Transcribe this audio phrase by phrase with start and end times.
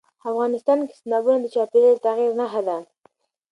[0.29, 2.77] افغانستان کې سیلابونه د چاپېریال د تغیر نښه ده.